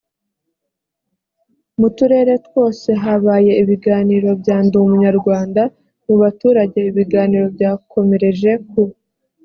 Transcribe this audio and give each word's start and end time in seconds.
mu 1.79 1.89
turere 1.95 2.33
twose 2.47 2.89
habaye 3.03 3.51
ibiganiro 3.61 4.29
bya 4.41 4.57
ndi 4.65 4.75
umunyarwanda. 4.83 5.61
mu 6.05 6.15
baturage 6.21 6.79
ibiganiro 6.91 7.45
byakomereje 7.55 8.51
ku 8.69 8.81